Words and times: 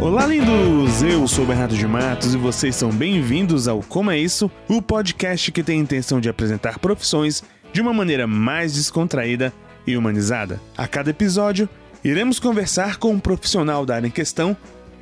Olá, 0.00 0.24
lindos! 0.26 1.02
Eu 1.02 1.26
sou 1.26 1.44
Bernardo 1.44 1.76
de 1.76 1.86
Matos 1.86 2.32
e 2.32 2.36
vocês 2.36 2.76
são 2.76 2.88
bem-vindos 2.88 3.66
ao 3.66 3.82
Como 3.82 4.12
é 4.12 4.18
Isso, 4.18 4.48
o 4.68 4.80
podcast 4.80 5.50
que 5.50 5.60
tem 5.60 5.80
a 5.80 5.82
intenção 5.82 6.20
de 6.20 6.28
apresentar 6.28 6.78
profissões 6.78 7.42
de 7.72 7.80
uma 7.80 7.92
maneira 7.92 8.24
mais 8.24 8.74
descontraída 8.74 9.52
e 9.84 9.96
humanizada. 9.96 10.60
A 10.76 10.86
cada 10.86 11.10
episódio, 11.10 11.68
iremos 12.04 12.38
conversar 12.38 12.98
com 12.98 13.10
um 13.10 13.18
profissional 13.18 13.84
da 13.84 13.96
área 13.96 14.06
em 14.06 14.10
questão 14.10 14.56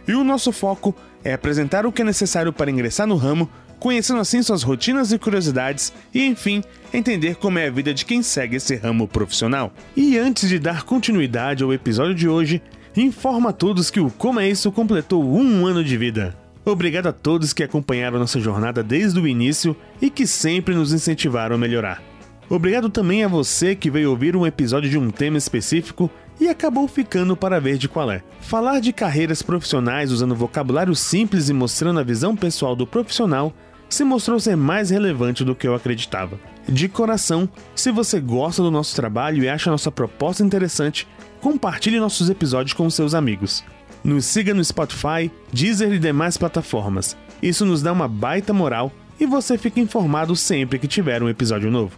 e 0.09 0.15
o 0.15 0.25
nosso 0.25 0.51
foco 0.51 0.97
é 1.23 1.35
apresentar 1.35 1.85
o 1.85 1.93
que 1.93 2.01
é 2.01 2.05
necessário 2.05 2.51
para 2.51 2.71
ingressar 2.71 3.07
no 3.07 3.17
ramo, 3.17 3.51
conhecendo 3.79 4.21
assim 4.21 4.43
suas 4.43 4.63
rotinas 4.63 5.13
e 5.13 5.19
curiosidades 5.19 5.93
e, 6.15 6.25
enfim, 6.25 6.65
entender 6.93 7.37
como 7.37 7.59
é 7.59 7.67
a 7.67 7.71
vida 7.71 7.93
de 7.93 8.07
quem 8.07 8.23
segue 8.23 8.57
esse 8.57 8.75
ramo 8.77 9.07
profissional. 9.07 9.71
E 9.95 10.17
antes 10.17 10.49
de 10.49 10.59
dar 10.59 10.85
continuidade 10.85 11.63
ao 11.63 11.73
episódio 11.75 12.15
de 12.15 12.27
hoje, 12.27 12.63
informa 13.03 13.51
a 13.51 13.53
todos 13.53 13.91
que 13.91 14.01
o 14.01 14.11
Como 14.11 14.41
é 14.41 14.49
Isso 14.49 14.73
completou 14.73 15.25
um 15.25 15.67
ano 15.67 15.85
de 15.85 15.97
vida. 15.97 16.35
Obrigado 16.65 17.07
a 17.07 17.13
todos 17.13 17.53
que 17.53 17.63
acompanharam 17.63 18.19
nossa 18.19 18.41
jornada 18.41 18.83
desde 18.83 19.21
o 19.21 19.29
início 19.29 19.77
e 20.01 20.11
que 20.11 20.27
sempre 20.27 20.75
nos 20.75 20.93
incentivaram 20.93 21.55
a 21.55 21.59
melhorar. 21.59 22.03
Obrigado 22.49 22.89
também 22.89 23.25
a 23.25 23.29
você 23.29 23.75
que 23.75 23.91
veio 23.91 24.11
ouvir 24.11 24.37
um 24.37 24.47
episódio 24.47 24.89
de 24.89 24.99
um 24.99 25.11
tema 25.11 25.37
específico 25.37 26.11
e 26.41 26.49
acabou 26.49 26.87
ficando 26.87 27.37
para 27.37 27.61
ver 27.61 27.79
de 27.79 27.89
qual 27.89 28.11
é. 28.11 28.23
Falar 28.41 28.81
de 28.81 28.93
carreiras 28.93 29.43
profissionais 29.43 30.13
usando 30.13 30.35
vocabulário 30.35 30.95
simples 30.95 31.49
e 31.49 31.53
mostrando 31.53 32.01
a 32.01 32.05
visão 32.05 32.37
pessoal 32.37 32.77
do 32.77 32.87
profissional 32.87 33.53
se 33.89 34.05
mostrou 34.05 34.39
ser 34.41 34.57
mais 34.57 34.91
relevante 34.91 35.45
do 35.45 35.55
que 35.55 35.67
eu 35.67 35.75
acreditava. 35.75 36.39
De 36.69 36.89
coração, 36.89 37.49
se 37.75 37.93
você 37.93 38.21
gosta 38.21 38.63
do 38.63 38.71
nosso 38.71 38.95
trabalho 38.97 39.43
e 39.43 39.49
acha 39.49 39.71
nossa 39.71 39.91
proposta 39.91 40.43
interessante, 40.43 41.07
compartilhe 41.47 42.01
nossos 42.01 42.29
episódios 42.29 42.73
com 42.73 42.91
seus 42.91 43.15
amigos. 43.15 43.63
Nos 44.03 44.25
siga 44.25 44.53
no 44.53 44.65
Spotify, 44.65 45.31
Deezer 45.53 45.93
e 45.93 45.99
demais 46.01 46.37
plataformas. 46.37 47.17
Isso 47.41 47.65
nos 47.65 47.81
dá 47.81 47.93
uma 47.93 48.09
baita 48.09 48.53
moral 48.53 48.91
e 49.21 49.27
você 49.27 49.57
fica 49.57 49.79
informado 49.79 50.35
sempre 50.35 50.77
que 50.77 50.89
tiver 50.89 51.23
um 51.23 51.29
episódio 51.29 51.71
novo. 51.71 51.97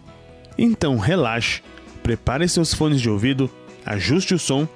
Então 0.55 0.99
relaxe, 0.99 1.63
prepare 2.03 2.47
seus 2.47 2.75
fones 2.75 3.01
de 3.01 3.09
ouvido, 3.09 3.49
ajuste 3.83 4.35
o 4.35 4.39
som 4.39 4.67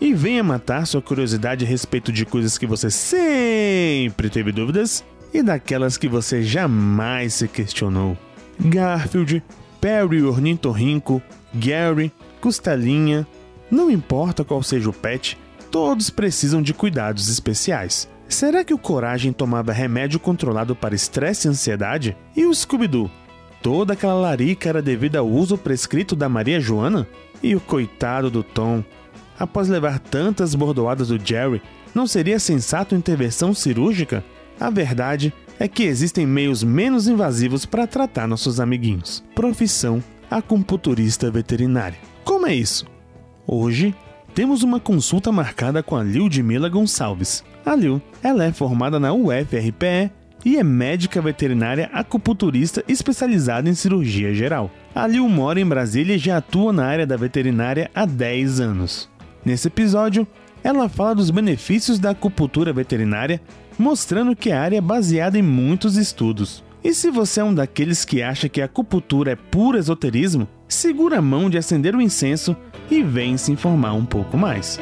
e 0.00 0.14
venha 0.14 0.42
matar 0.42 0.86
sua 0.86 1.02
curiosidade 1.02 1.66
a 1.66 1.68
respeito 1.68 2.10
de 2.10 2.24
coisas 2.24 2.56
que 2.56 2.66
você 2.66 2.90
sempre 2.90 4.30
teve 4.30 4.52
dúvidas 4.52 5.04
e 5.34 5.42
daquelas 5.42 5.98
que 5.98 6.08
você 6.08 6.42
jamais 6.42 7.34
se 7.34 7.46
questionou. 7.46 8.16
Garfield, 8.58 9.42
Perry 9.82 10.22
Ornitorrinco, 10.22 11.22
Gary, 11.52 12.10
Costelinha, 12.40 13.26
não 13.74 13.90
importa 13.90 14.44
qual 14.44 14.62
seja 14.62 14.88
o 14.88 14.92
pet, 14.92 15.36
todos 15.70 16.08
precisam 16.08 16.62
de 16.62 16.72
cuidados 16.72 17.28
especiais. 17.28 18.08
Será 18.28 18.64
que 18.64 18.72
o 18.72 18.78
Coragem 18.78 19.32
tomava 19.32 19.72
remédio 19.72 20.18
controlado 20.18 20.74
para 20.74 20.94
estresse 20.94 21.46
e 21.46 21.50
ansiedade? 21.50 22.16
E 22.36 22.46
o 22.46 22.54
Scooby-Doo? 22.54 23.10
Toda 23.60 23.92
aquela 23.92 24.14
larica 24.14 24.68
era 24.68 24.80
devido 24.80 25.16
ao 25.16 25.28
uso 25.28 25.58
prescrito 25.58 26.14
da 26.14 26.28
Maria 26.28 26.60
Joana? 26.60 27.06
E 27.42 27.54
o 27.54 27.60
coitado 27.60 28.30
do 28.30 28.42
Tom? 28.42 28.82
Após 29.38 29.68
levar 29.68 29.98
tantas 29.98 30.54
bordoadas 30.54 31.08
do 31.08 31.18
Jerry, 31.18 31.60
não 31.94 32.06
seria 32.06 32.38
sensato 32.38 32.94
intervenção 32.94 33.52
cirúrgica? 33.52 34.24
A 34.58 34.70
verdade 34.70 35.32
é 35.58 35.66
que 35.66 35.82
existem 35.82 36.26
meios 36.26 36.62
menos 36.62 37.08
invasivos 37.08 37.66
para 37.66 37.86
tratar 37.86 38.28
nossos 38.28 38.60
amiguinhos. 38.60 39.22
Profissão 39.34 40.02
acupunturista 40.30 41.30
veterinária. 41.30 41.98
Como 42.24 42.46
é 42.46 42.54
isso? 42.54 42.93
Hoje 43.46 43.94
temos 44.34 44.62
uma 44.62 44.80
consulta 44.80 45.30
marcada 45.30 45.82
com 45.82 45.96
a 45.96 46.02
Lildmila 46.02 46.68
Gonçalves. 46.68 47.44
A 47.64 47.74
Lil, 47.74 48.00
ela 48.22 48.44
é 48.44 48.52
formada 48.52 48.98
na 48.98 49.12
UFRPE 49.12 50.10
e 50.44 50.56
é 50.56 50.64
médica 50.64 51.20
veterinária 51.20 51.90
acupunturista 51.92 52.82
especializada 52.88 53.68
em 53.68 53.74
cirurgia 53.74 54.34
geral. 54.34 54.70
A 54.94 55.06
Lil 55.06 55.28
mora 55.28 55.60
em 55.60 55.66
Brasília 55.66 56.16
e 56.16 56.18
já 56.18 56.38
atua 56.38 56.72
na 56.72 56.86
área 56.86 57.06
da 57.06 57.16
veterinária 57.16 57.90
há 57.94 58.06
10 58.06 58.60
anos. 58.60 59.10
Nesse 59.44 59.68
episódio, 59.68 60.26
ela 60.62 60.88
fala 60.88 61.14
dos 61.14 61.30
benefícios 61.30 61.98
da 61.98 62.10
acupuntura 62.10 62.72
veterinária, 62.72 63.40
mostrando 63.78 64.34
que 64.34 64.50
a 64.50 64.60
área 64.60 64.78
é 64.78 64.80
baseada 64.80 65.38
em 65.38 65.42
muitos 65.42 65.96
estudos. 65.96 66.64
E 66.82 66.92
se 66.94 67.10
você 67.10 67.40
é 67.40 67.44
um 67.44 67.54
daqueles 67.54 68.04
que 68.04 68.22
acha 68.22 68.48
que 68.48 68.60
a 68.60 68.66
acupuntura 68.66 69.32
é 69.32 69.36
puro 69.36 69.78
esoterismo, 69.78 70.48
segura 70.74 71.18
a 71.18 71.22
mão 71.22 71.48
de 71.48 71.56
acender 71.56 71.94
o 71.94 72.00
incenso 72.00 72.56
e 72.90 73.02
vem 73.02 73.36
se 73.36 73.52
informar 73.52 73.94
um 73.94 74.04
pouco 74.04 74.36
mais. 74.36 74.78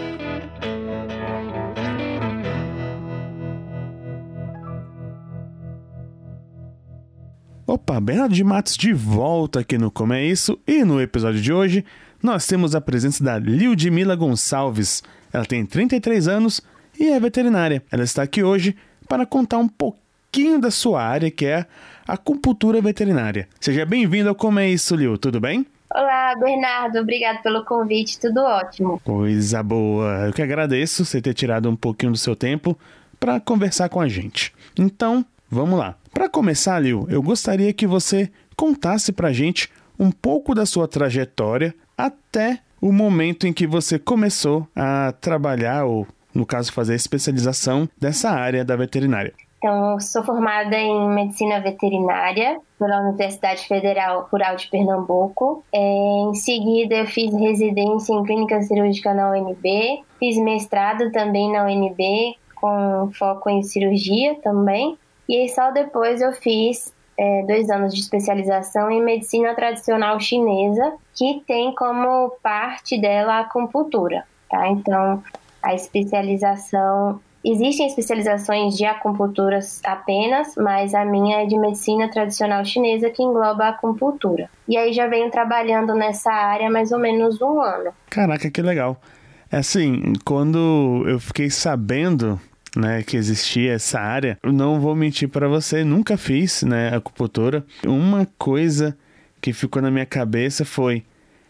Opa, 7.67 8.01
Bernardo 8.01 8.35
de 8.35 8.43
Matos 8.43 8.77
de 8.77 8.93
volta 8.93 9.61
aqui 9.61 9.79
no 9.79 9.91
Como 9.91 10.13
é 10.13 10.25
Isso 10.25 10.59
e 10.67 10.85
no 10.85 11.01
episódio 11.01 11.41
de 11.41 11.53
hoje 11.53 11.85
nós 12.23 12.47
temos 12.47 12.75
a 12.75 12.81
presença 12.81 13.23
da 13.23 13.39
Lildmila 13.39 14.15
Gonçalves. 14.15 15.03
Ela 15.33 15.45
tem 15.45 15.65
33 15.65 16.29
anos 16.29 16.61
e 16.99 17.09
é 17.09 17.19
veterinária. 17.19 17.83
Ela 17.91 18.05
está 18.05 18.23
aqui 18.23 18.43
hoje 18.43 18.77
para 19.09 19.27
contar 19.27 19.59
um 19.59 19.69
pouquinho 19.69 20.61
da 20.61 20.71
sua 20.71 21.03
área, 21.03 21.31
que 21.31 21.47
é 21.47 21.67
a 22.07 22.15
acupuntura 22.15 22.81
veterinária. 22.81 23.49
Seja 23.61 23.85
bem-vindo 23.85 24.29
ao 24.29 24.35
Como 24.35 24.59
é 24.59 24.69
Isso, 24.69 24.95
Lil, 24.95 25.19
tudo 25.19 25.41
bem? 25.41 25.67
Olá, 25.95 26.35
Bernardo, 26.37 27.01
obrigado 27.01 27.43
pelo 27.43 27.65
convite, 27.67 28.19
tudo 28.19 28.41
ótimo. 28.41 28.99
Coisa 29.05 29.63
boa. 29.63 30.27
Eu 30.27 30.33
que 30.33 30.41
agradeço 30.41 31.05
você 31.05 31.21
ter 31.21 31.35
tirado 31.35 31.69
um 31.69 31.77
pouquinho 31.77 32.13
do 32.13 32.19
seu 32.19 32.35
tempo 32.35 32.79
para 33.21 33.39
conversar 33.39 33.91
com 33.91 34.01
a 34.01 34.09
gente. 34.09 34.55
Então, 34.79 35.23
vamos 35.51 35.79
lá. 35.79 35.97
Para 36.11 36.31
começar, 36.31 36.79
Lil, 36.79 37.07
eu 37.11 37.23
gostaria 37.23 37.75
que 37.75 37.87
você 37.87 38.31
contasse 38.57 39.13
para 39.13 39.29
a 39.29 39.33
gente 39.33 39.69
um 39.99 40.11
pouco 40.11 40.55
da 40.55 40.65
sua 40.65 40.89
trajetória 40.89 41.75
até 41.97 42.61
o 42.81 42.91
momento 42.91 43.47
em 43.47 43.53
que 43.53 43.67
você 43.67 43.99
começou 43.99 44.67
a 44.75 45.13
trabalhar, 45.21 45.85
ou 45.85 46.07
no 46.35 46.47
caso, 46.47 46.73
fazer 46.73 46.95
a 46.95 46.97
especialização 46.97 47.87
dessa 48.01 48.31
área 48.31 48.65
da 48.65 48.75
veterinária. 48.77 49.35
Então, 49.63 50.01
sou 50.01 50.25
formada 50.25 50.77
em 50.77 51.09
medicina 51.09 51.61
veterinária 51.61 52.61
pela 52.77 52.99
Universidade 52.99 53.65
Federal 53.69 54.29
Rural 54.29 54.57
de 54.57 54.67
Pernambuco. 54.67 55.65
É, 55.73 55.79
em 55.79 56.35
seguida, 56.35 56.97
eu 56.97 57.07
fiz 57.07 57.33
residência 57.33 58.13
em 58.13 58.25
clínica 58.25 58.61
cirúrgica 58.63 59.15
na 59.15 59.31
UNB, 59.31 60.03
fiz 60.19 60.37
mestrado 60.39 61.13
também 61.13 61.53
na 61.53 61.65
UNB, 61.65 62.37
com 62.57 63.09
foco 63.17 63.49
em 63.49 63.63
cirurgia 63.63 64.35
também. 64.43 64.99
E 65.29 65.49
só 65.49 65.71
depois 65.71 66.21
eu 66.21 66.33
fiz 66.33 66.93
é, 67.17 67.45
dois 67.47 67.71
anos 67.71 67.95
de 67.95 68.01
especialização 68.01 68.91
em 68.91 69.01
medicina 69.01 69.55
tradicional 69.55 70.19
chinesa, 70.19 70.93
que 71.15 71.41
tem 71.47 71.73
como 71.73 72.33
parte 72.43 73.01
dela 73.01 73.35
a 73.35 73.41
acupuntura. 73.43 74.25
Tá? 74.51 74.67
Então, 74.71 75.23
a 75.63 75.73
especialização 75.73 77.21
Existem 77.45 77.87
especializações 77.87 78.77
de 78.77 78.85
acupuntura 78.85 79.59
apenas, 79.85 80.55
mas 80.57 80.95
a 80.95 81.05
minha 81.05 81.43
é 81.43 81.47
de 81.47 81.59
medicina 81.59 82.09
tradicional 82.09 82.65
chinesa 82.65 83.11
que 83.11 83.23
engloba 83.23 83.65
a 83.65 83.69
acupuntura. 83.71 84.49
E 84.69 84.77
aí 84.77 84.93
já 84.93 85.09
venho 85.09 85.31
trabalhando 85.31 85.95
nessa 85.95 86.31
área 86.31 86.71
mais 86.71 86.93
ou 86.93 86.99
menos 86.99 87.41
um 87.43 87.61
ano. 87.61 87.91
Caraca, 88.09 88.49
que 88.49 88.63
legal. 88.63 89.01
É 89.51 89.59
assim, 89.59 90.13
quando 90.25 91.05
eu 91.07 91.19
fiquei 91.19 91.51
sabendo 91.51 92.41
né, 92.77 93.03
que 93.03 93.17
existia 93.17 93.75
essa 93.75 94.01
área, 94.01 94.39
eu 94.43 94.53
não 94.53 94.81
vou 94.81 94.95
mentir 94.95 95.29
para 95.29 95.49
você, 95.49 95.85
nunca 95.85 96.17
fiz, 96.17 96.63
né, 96.63 96.95
acupuntura. 96.95 97.65
Uma 97.85 98.27
coisa 98.39 98.97
que 99.41 99.53
ficou 99.53 99.83
na 99.83 99.91
minha 99.91 100.07
cabeça 100.07 100.65
foi, 100.65 101.05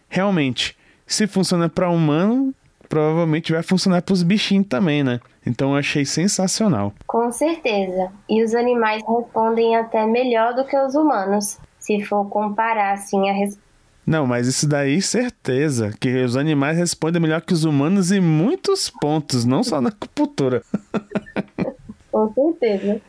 realmente, 0.09 0.75
se 1.05 1.27
funciona 1.27 1.69
para 1.69 1.89
humano, 1.89 2.53
provavelmente 2.93 3.51
vai 3.51 3.63
funcionar 3.63 4.03
para 4.03 4.13
os 4.13 4.21
bichinhos 4.21 4.67
também, 4.67 5.03
né? 5.03 5.19
Então 5.47 5.71
eu 5.71 5.77
achei 5.77 6.05
sensacional. 6.05 6.93
Com 7.07 7.31
certeza. 7.31 8.11
E 8.29 8.43
os 8.43 8.53
animais 8.53 9.01
respondem 9.01 9.75
até 9.75 10.05
melhor 10.05 10.53
do 10.53 10.63
que 10.63 10.77
os 10.77 10.93
humanos, 10.93 11.57
se 11.79 12.03
for 12.03 12.29
comparar 12.29 12.93
assim 12.93 13.27
a 13.27 13.33
resposta. 13.33 13.63
Não, 14.05 14.27
mas 14.27 14.45
isso 14.45 14.67
daí, 14.67 15.01
certeza. 15.01 15.91
Que 15.99 16.23
os 16.23 16.37
animais 16.37 16.77
respondem 16.77 17.19
melhor 17.19 17.41
que 17.41 17.53
os 17.53 17.63
humanos 17.63 18.11
em 18.11 18.19
muitos 18.19 18.91
pontos, 18.91 19.43
não 19.43 19.63
só 19.63 19.81
na 19.81 19.89
acupuntura. 19.89 20.61
Com 22.11 22.31
certeza. 22.59 23.01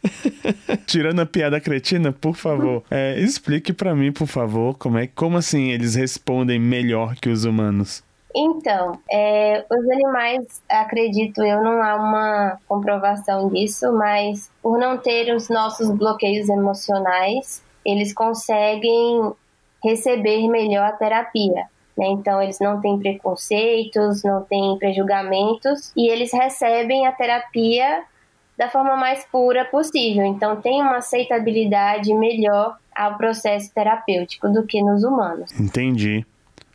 Tirando 0.86 1.20
a 1.20 1.26
piada 1.26 1.60
cretina, 1.60 2.10
por 2.10 2.36
favor, 2.36 2.82
é, 2.90 3.20
explique 3.20 3.70
para 3.70 3.94
mim, 3.94 4.10
por 4.12 4.26
favor, 4.26 4.78
como 4.78 4.96
é, 4.96 5.06
como 5.06 5.36
assim 5.36 5.72
eles 5.72 5.94
respondem 5.94 6.58
melhor 6.58 7.16
que 7.16 7.28
os 7.28 7.44
humanos? 7.44 8.02
Então, 8.36 8.98
é, 9.10 9.64
os 9.70 9.90
animais, 9.90 10.60
acredito 10.68 11.42
eu, 11.42 11.62
não 11.62 11.80
há 11.80 11.94
uma 11.94 12.58
comprovação 12.66 13.48
disso, 13.48 13.92
mas 13.92 14.50
por 14.60 14.76
não 14.76 14.98
ter 14.98 15.32
os 15.32 15.48
nossos 15.48 15.88
bloqueios 15.90 16.48
emocionais, 16.48 17.62
eles 17.86 18.12
conseguem 18.12 19.32
receber 19.84 20.48
melhor 20.48 20.84
a 20.84 20.92
terapia. 20.92 21.68
Né? 21.96 22.06
Então, 22.08 22.42
eles 22.42 22.58
não 22.60 22.80
têm 22.80 22.98
preconceitos, 22.98 24.24
não 24.24 24.42
têm 24.42 24.76
prejulgamentos 24.78 25.92
e 25.96 26.10
eles 26.10 26.32
recebem 26.32 27.06
a 27.06 27.12
terapia 27.12 28.02
da 28.58 28.68
forma 28.68 28.96
mais 28.96 29.24
pura 29.30 29.64
possível. 29.64 30.24
Então, 30.24 30.60
tem 30.60 30.80
uma 30.80 30.96
aceitabilidade 30.96 32.12
melhor 32.14 32.76
ao 32.94 33.16
processo 33.16 33.72
terapêutico 33.72 34.48
do 34.48 34.64
que 34.66 34.82
nos 34.82 35.04
humanos. 35.04 35.52
Entendi. 35.58 36.24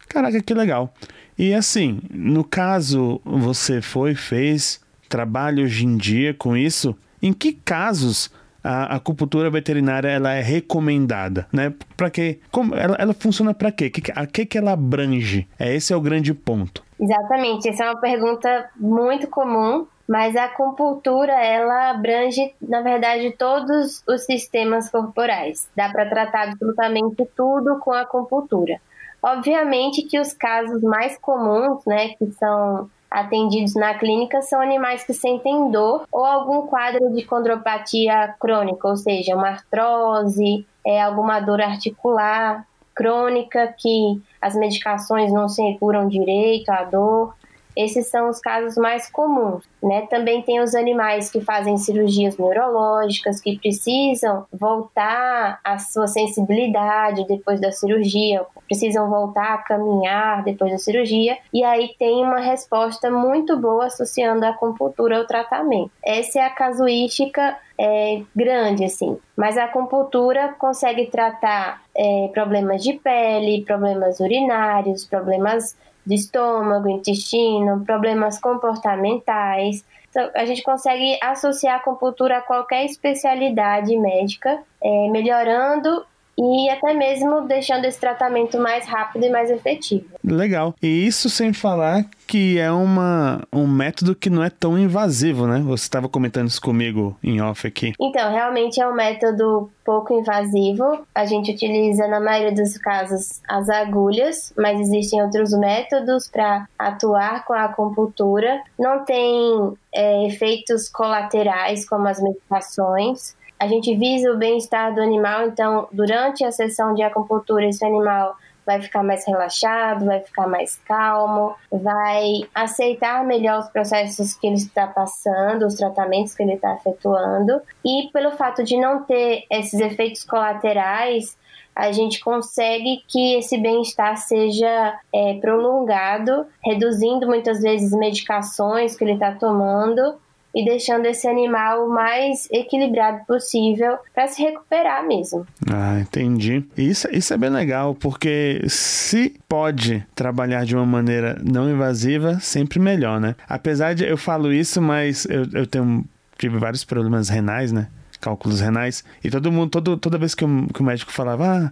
Caraca, 0.07 0.41
que 0.41 0.53
legal. 0.53 0.93
E 1.39 1.53
assim, 1.53 2.01
no 2.11 2.43
caso 2.43 3.21
você 3.23 3.81
foi, 3.81 4.13
fez, 4.13 4.81
trabalha 5.07 5.63
hoje 5.63 5.85
em 5.85 5.95
dia 5.95 6.33
com 6.33 6.57
isso, 6.57 6.93
em 7.21 7.31
que 7.31 7.53
casos 7.53 8.29
a 8.61 8.97
acupuntura 8.97 9.49
veterinária 9.49 10.09
ela 10.09 10.33
é 10.33 10.41
recomendada, 10.41 11.47
né? 11.53 11.73
Para 11.95 12.09
quê? 12.09 12.39
Como 12.51 12.75
ela, 12.75 12.97
ela 12.99 13.13
funciona 13.13 13.53
para 13.53 13.71
quê? 13.71 13.89
A 14.15 14.25
que 14.27 14.45
que 14.45 14.57
ela 14.57 14.73
abrange? 14.73 15.47
É 15.57 15.73
esse 15.73 15.93
é 15.93 15.95
o 15.95 16.01
grande 16.01 16.33
ponto. 16.33 16.83
Exatamente, 16.99 17.69
essa 17.69 17.85
é 17.85 17.89
uma 17.89 18.01
pergunta 18.01 18.69
muito 18.75 19.25
comum, 19.27 19.87
mas 20.05 20.35
a 20.35 20.43
acupuntura 20.43 21.31
ela 21.31 21.91
abrange, 21.91 22.53
na 22.61 22.81
verdade, 22.81 23.31
todos 23.37 24.03
os 24.05 24.25
sistemas 24.25 24.89
corporais. 24.89 25.69
Dá 25.73 25.87
para 25.87 26.05
tratar 26.09 26.49
absolutamente 26.49 27.25
tudo 27.33 27.79
com 27.79 27.93
a 27.93 28.01
acupuntura. 28.01 28.81
Obviamente 29.21 30.03
que 30.03 30.19
os 30.19 30.33
casos 30.33 30.81
mais 30.81 31.17
comuns, 31.17 31.83
né, 31.85 32.09
que 32.09 32.31
são 32.33 32.89
atendidos 33.09 33.73
na 33.73 33.95
clínica 33.95 34.41
são 34.41 34.61
animais 34.61 35.03
que 35.03 35.13
sentem 35.13 35.71
dor 35.71 36.05
ou 36.11 36.23
algum 36.23 36.67
quadro 36.67 37.11
de 37.13 37.23
condropatia 37.23 38.35
crônica, 38.39 38.87
ou 38.87 38.95
seja, 38.95 39.35
uma 39.35 39.49
artrose, 39.49 40.65
é, 40.85 41.01
alguma 41.01 41.39
dor 41.39 41.61
articular 41.61 42.65
crônica 42.99 43.73
que 43.77 44.21
as 44.41 44.55
medicações 44.55 45.31
não 45.31 45.47
se 45.47 45.61
curam 45.79 46.07
direito 46.07 46.69
a 46.69 46.83
dor. 46.83 47.33
Esses 47.79 48.07
são 48.07 48.29
os 48.29 48.41
casos 48.41 48.75
mais 48.75 49.09
comuns. 49.09 49.63
Né? 49.81 50.05
Também 50.07 50.41
tem 50.41 50.59
os 50.59 50.75
animais 50.75 51.31
que 51.31 51.39
fazem 51.39 51.77
cirurgias 51.77 52.37
neurológicas, 52.37 53.39
que 53.39 53.57
precisam 53.57 54.45
voltar 54.51 55.61
à 55.63 55.79
sua 55.79 56.05
sensibilidade 56.05 57.25
depois 57.25 57.61
da 57.61 57.71
cirurgia, 57.71 58.45
precisam 58.67 59.09
voltar 59.09 59.53
a 59.53 59.57
caminhar 59.59 60.43
depois 60.43 60.71
da 60.71 60.77
cirurgia, 60.77 61.37
e 61.53 61.63
aí 61.63 61.95
tem 61.97 62.21
uma 62.21 62.41
resposta 62.41 63.09
muito 63.09 63.55
boa 63.55 63.85
associando 63.85 64.45
a 64.45 64.49
acupuntura 64.49 65.17
ao 65.17 65.25
tratamento. 65.25 65.91
Essa 66.03 66.39
é 66.39 66.41
a 66.43 66.49
casuística 66.49 67.57
é, 67.79 68.21
grande, 68.35 68.83
assim. 68.83 69.17
Mas 69.37 69.57
a 69.57 69.63
acupuntura 69.63 70.53
consegue 70.59 71.05
tratar 71.05 71.81
é, 71.95 72.29
problemas 72.33 72.83
de 72.83 72.93
pele, 72.93 73.63
problemas 73.63 74.19
urinários, 74.19 75.05
problemas 75.05 75.77
estômago, 76.13 76.89
intestino, 76.89 77.83
problemas 77.85 78.39
comportamentais. 78.39 79.83
Então, 80.09 80.29
a 80.35 80.45
gente 80.45 80.63
consegue 80.63 81.17
associar 81.21 81.75
a 81.75 81.77
acupuntura 81.77 82.37
a 82.37 82.41
qualquer 82.41 82.85
especialidade 82.85 83.95
médica, 83.97 84.63
é, 84.81 85.09
melhorando 85.09 86.05
e 86.39 86.69
até 86.69 86.93
mesmo 86.93 87.41
deixando 87.41 87.83
esse 87.83 87.99
tratamento 87.99 88.57
mais 88.57 88.87
rápido 88.87 89.25
e 89.25 89.29
mais 89.29 89.51
efetivo. 89.51 90.05
Legal. 90.23 90.73
E 90.81 90.87
isso 91.05 91.29
sem 91.29 91.51
falar 91.51 92.05
que 92.25 92.59
é 92.59 92.71
uma, 92.71 93.41
um 93.51 93.67
método 93.67 94.13
que 94.13 94.29
não 94.29 94.43
é 94.43 94.51
tão 94.51 94.77
invasivo, 94.77 95.47
né? 95.47 95.59
Você 95.65 95.85
estava 95.85 96.07
comentando 96.07 96.47
isso 96.47 96.61
comigo 96.61 97.17
em 97.23 97.41
off 97.41 97.65
aqui. 97.65 97.93
Então, 97.99 98.31
realmente 98.31 98.79
é 98.79 98.87
um 98.87 98.93
método 98.93 99.69
pouco 99.83 100.13
invasivo. 100.13 101.03
A 101.15 101.25
gente 101.25 101.51
utiliza, 101.51 102.07
na 102.07 102.19
maioria 102.19 102.53
dos 102.53 102.77
casos, 102.77 103.41
as 103.47 103.67
agulhas, 103.67 104.53
mas 104.55 104.79
existem 104.79 105.19
outros 105.23 105.57
métodos 105.57 106.27
para 106.27 106.67
atuar 106.77 107.43
com 107.45 107.53
a 107.53 107.63
acupuntura. 107.63 108.61
Não 108.77 109.03
tem 109.03 109.73
é, 109.91 110.27
efeitos 110.27 110.87
colaterais 110.87 111.83
como 111.89 112.07
as 112.07 112.21
medicações 112.21 113.38
a 113.59 113.67
gente 113.67 113.93
visa 113.95 114.31
o 114.31 114.37
bem-estar 114.37 114.95
do 114.95 115.01
animal, 115.01 115.47
então 115.47 115.87
durante 115.91 116.45
a 116.45 116.51
sessão 116.51 116.93
de 116.93 117.03
acupuntura 117.03 117.65
esse 117.65 117.83
animal 117.85 118.35
vai 118.65 118.79
ficar 118.79 119.03
mais 119.03 119.25
relaxado, 119.25 120.05
vai 120.05 120.21
ficar 120.21 120.47
mais 120.47 120.75
calmo, 120.85 121.55
vai 121.71 122.41
aceitar 122.53 123.25
melhor 123.25 123.59
os 123.59 123.69
processos 123.69 124.35
que 124.35 124.45
ele 124.45 124.57
está 124.57 124.85
passando, 124.85 125.65
os 125.65 125.73
tratamentos 125.73 126.35
que 126.35 126.43
ele 126.43 126.53
está 126.53 126.75
efetuando. 126.75 127.61
E 127.83 128.09
pelo 128.13 128.31
fato 128.31 128.63
de 128.63 128.77
não 128.77 129.03
ter 129.03 129.45
esses 129.49 129.79
efeitos 129.79 130.23
colaterais, 130.23 131.35
a 131.75 131.91
gente 131.91 132.19
consegue 132.19 133.03
que 133.07 133.37
esse 133.37 133.57
bem-estar 133.57 134.17
seja 134.17 134.99
é, 135.11 135.33
prolongado, 135.39 136.45
reduzindo 136.63 137.25
muitas 137.25 137.61
vezes 137.61 137.91
medicações 137.91 138.95
que 138.95 139.03
ele 139.03 139.13
está 139.13 139.31
tomando 139.31 140.15
e 140.53 140.65
deixando 140.65 141.05
esse 141.05 141.27
animal 141.27 141.85
o 141.85 141.93
mais 141.93 142.47
equilibrado 142.51 143.25
possível 143.25 143.97
para 144.13 144.27
se 144.27 144.41
recuperar 144.41 145.05
mesmo. 145.07 145.45
Ah, 145.71 145.99
entendi. 145.99 146.65
Isso, 146.77 147.07
isso 147.11 147.33
é 147.33 147.37
bem 147.37 147.49
legal, 147.49 147.95
porque 147.95 148.61
se 148.67 149.39
pode 149.47 150.05
trabalhar 150.15 150.65
de 150.65 150.75
uma 150.75 150.85
maneira 150.85 151.39
não 151.43 151.69
invasiva, 151.69 152.39
sempre 152.39 152.79
melhor, 152.79 153.19
né? 153.19 153.35
Apesar 153.47 153.93
de 153.93 154.05
eu 154.05 154.17
falo 154.17 154.51
isso, 154.51 154.81
mas 154.81 155.25
eu, 155.25 155.45
eu 155.53 155.67
tenho 155.67 156.03
tive 156.39 156.57
vários 156.57 156.83
problemas 156.83 157.29
renais, 157.29 157.71
né? 157.71 157.87
Cálculos 158.19 158.61
renais. 158.61 159.03
E 159.23 159.29
todo 159.29 159.51
mundo, 159.51 159.69
todo, 159.69 159.97
toda 159.97 160.17
vez 160.17 160.33
que 160.33 160.43
o, 160.43 160.67
que 160.73 160.81
o 160.81 160.83
médico 160.83 161.11
falava, 161.11 161.45
ah, 161.45 161.71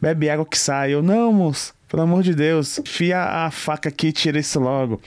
bebe 0.00 0.30
água 0.30 0.46
que 0.46 0.58
sai, 0.58 0.92
eu, 0.94 1.02
não, 1.02 1.32
moço, 1.32 1.74
pelo 1.94 2.02
amor 2.02 2.24
de 2.24 2.34
Deus, 2.34 2.80
fia 2.84 3.22
a 3.22 3.52
faca 3.52 3.88
aqui 3.88 4.08
e 4.08 4.12
tira 4.12 4.36
isso 4.36 4.58
logo. 4.58 5.00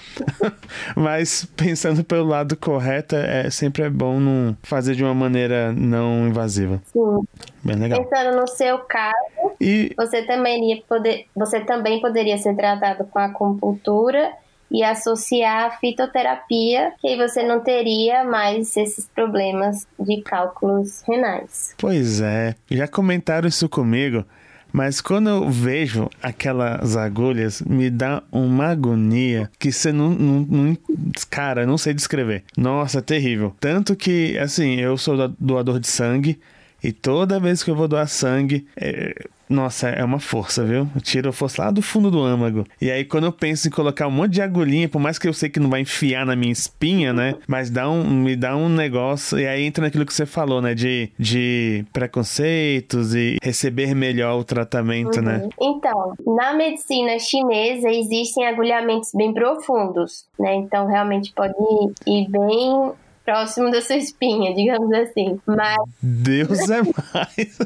Mas 0.95 1.43
pensando 1.43 2.01
pelo 2.01 2.25
lado 2.25 2.55
correto, 2.55 3.13
é 3.13 3.49
sempre 3.49 3.83
é 3.83 3.89
bom 3.89 4.21
não 4.21 4.55
fazer 4.63 4.95
de 4.95 5.03
uma 5.03 5.13
maneira 5.13 5.73
não 5.73 6.29
invasiva. 6.29 6.81
Sim. 6.85 7.27
Bem 7.61 7.75
legal. 7.75 8.05
Pensando 8.05 8.37
no 8.37 8.47
seu 8.47 8.79
caso, 8.79 9.13
e... 9.59 9.93
você, 9.97 10.21
também 10.21 10.63
iria 10.63 10.81
poder, 10.87 11.25
você 11.35 11.59
também 11.59 11.99
poderia 11.99 12.37
ser 12.37 12.55
tratado 12.55 13.03
com 13.03 13.19
acupuntura 13.19 14.31
e 14.71 14.81
associar 14.81 15.65
a 15.65 15.71
fitoterapia, 15.71 16.93
que 17.01 17.07
aí 17.09 17.17
você 17.17 17.43
não 17.43 17.59
teria 17.59 18.23
mais 18.23 18.77
esses 18.77 19.09
problemas 19.13 19.85
de 19.99 20.21
cálculos 20.21 21.01
renais. 21.01 21.75
Pois 21.77 22.21
é, 22.21 22.55
já 22.71 22.87
comentaram 22.87 23.49
isso 23.49 23.67
comigo. 23.67 24.23
Mas 24.77 25.01
quando 25.01 25.27
eu 25.27 25.49
vejo 25.49 26.07
aquelas 26.21 26.95
agulhas, 26.95 27.63
me 27.63 27.89
dá 27.89 28.21
uma 28.31 28.67
agonia 28.67 29.49
que 29.57 29.71
você 29.71 29.91
não, 29.91 30.11
não, 30.11 30.41
não, 30.41 30.77
Cara, 31.31 31.65
não 31.65 31.79
sei 31.79 31.95
descrever. 31.95 32.43
Nossa, 32.55 33.01
terrível. 33.01 33.55
Tanto 33.59 33.95
que, 33.95 34.37
assim, 34.37 34.75
eu 34.75 34.95
sou 34.95 35.29
doador 35.39 35.79
de 35.79 35.87
sangue. 35.87 36.39
E 36.87 36.93
toda 36.93 37.37
vez 37.37 37.61
que 37.61 37.69
eu 37.69 37.75
vou 37.75 37.85
doar 37.85 38.07
sangue, 38.07 38.65
é, 38.77 39.13
nossa, 39.49 39.89
é 39.89 40.01
uma 40.05 40.21
força, 40.21 40.63
viu? 40.63 40.87
Tira 41.01 41.31
a 41.31 41.33
força 41.33 41.63
lá 41.63 41.69
do 41.69 41.81
fundo 41.81 42.09
do 42.09 42.21
âmago. 42.21 42.63
E 42.81 42.89
aí, 42.89 43.03
quando 43.03 43.25
eu 43.25 43.31
penso 43.33 43.67
em 43.67 43.71
colocar 43.71 44.07
um 44.07 44.11
monte 44.11 44.31
de 44.31 44.41
agulhinha, 44.41 44.87
por 44.87 44.99
mais 44.99 45.19
que 45.19 45.27
eu 45.27 45.33
sei 45.33 45.49
que 45.49 45.59
não 45.59 45.69
vai 45.69 45.81
enfiar 45.81 46.25
na 46.25 46.33
minha 46.33 46.53
espinha, 46.53 47.11
né? 47.11 47.35
Mas 47.45 47.69
dá 47.69 47.89
um, 47.89 48.05
me 48.05 48.37
dá 48.37 48.55
um 48.55 48.69
negócio. 48.69 49.37
E 49.37 49.45
aí 49.45 49.65
entra 49.65 49.83
naquilo 49.83 50.05
que 50.05 50.13
você 50.13 50.25
falou, 50.25 50.61
né? 50.61 50.73
De, 50.73 51.11
de 51.19 51.83
preconceitos 51.91 53.13
e 53.13 53.35
receber 53.43 53.93
melhor 53.93 54.39
o 54.39 54.45
tratamento, 54.45 55.21
né? 55.21 55.39
uhum. 55.39 55.43
né? 55.43 55.49
Então, 55.59 56.13
na 56.25 56.53
medicina 56.53 57.19
chinesa 57.19 57.89
existem 57.89 58.47
agulhamentos 58.47 59.11
bem 59.13 59.33
profundos, 59.33 60.23
né? 60.39 60.55
Então, 60.55 60.87
realmente 60.87 61.33
pode 61.33 61.53
ir 62.05 62.29
bem 62.29 62.93
próximo 63.27 63.69
da 63.69 63.81
sua 63.81 63.97
espinha, 63.97 64.55
digamos 64.55 64.89
assim. 64.93 65.37
Mas. 65.45 65.75
Deus 66.01 66.69
é 66.69 66.81
mais. 66.81 67.59